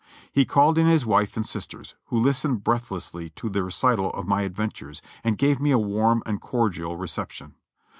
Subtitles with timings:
[0.31, 4.41] He called in his wife and sisters, who listened breathlessly to the recital of my
[4.41, 7.53] adventures, and gave me a warm and cordial reception.